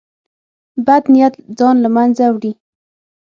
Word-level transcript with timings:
بد 0.85 1.03
نیت 1.13 1.33
ځان 1.57 1.75
له 1.83 1.89
منځه 1.95 2.25
وړي. 2.35 2.51